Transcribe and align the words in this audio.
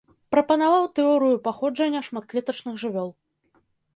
Прапанаваў 0.35 0.85
тэорыю 0.99 1.35
паходжання 1.47 2.01
шматклетачных 2.09 2.81
жывёл. 2.85 3.09